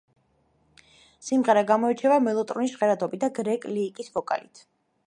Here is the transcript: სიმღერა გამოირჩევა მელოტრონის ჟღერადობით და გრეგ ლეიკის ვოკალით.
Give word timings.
სიმღერა 1.27 1.63
გამოირჩევა 1.73 2.17
მელოტრონის 2.29 2.75
ჟღერადობით 2.79 3.23
და 3.27 3.31
გრეგ 3.41 3.71
ლეიკის 3.77 4.13
ვოკალით. 4.19 4.69